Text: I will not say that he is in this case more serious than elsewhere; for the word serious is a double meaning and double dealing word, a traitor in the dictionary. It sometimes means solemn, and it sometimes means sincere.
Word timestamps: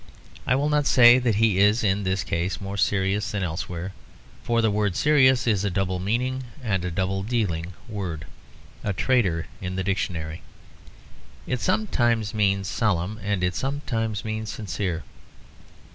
I 0.47 0.55
will 0.55 0.67
not 0.69 0.87
say 0.87 1.19
that 1.19 1.35
he 1.35 1.59
is 1.59 1.83
in 1.83 2.01
this 2.01 2.23
case 2.23 2.59
more 2.59 2.75
serious 2.75 3.29
than 3.29 3.43
elsewhere; 3.43 3.93
for 4.41 4.59
the 4.59 4.71
word 4.71 4.95
serious 4.95 5.45
is 5.45 5.63
a 5.63 5.69
double 5.69 5.99
meaning 5.99 6.41
and 6.63 6.95
double 6.95 7.21
dealing 7.21 7.73
word, 7.87 8.25
a 8.83 8.93
traitor 8.93 9.45
in 9.61 9.75
the 9.75 9.83
dictionary. 9.83 10.41
It 11.45 11.59
sometimes 11.61 12.33
means 12.33 12.67
solemn, 12.67 13.19
and 13.21 13.43
it 13.43 13.53
sometimes 13.53 14.25
means 14.25 14.51
sincere. 14.51 15.03